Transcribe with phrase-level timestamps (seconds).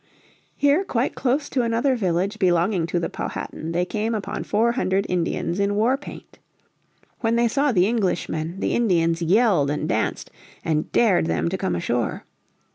[0.57, 5.05] Here quite close to another village belonging to the Powhatan they came upon four hundred
[5.07, 6.39] Indians in war paint.
[7.19, 10.31] When they saw the Englishmen the Indians yelled and danced,
[10.65, 12.25] and dared them to come ashore.